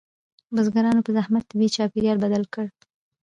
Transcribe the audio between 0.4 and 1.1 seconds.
بزګرانو